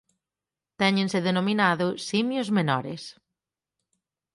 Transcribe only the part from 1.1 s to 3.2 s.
denominado "simios menores".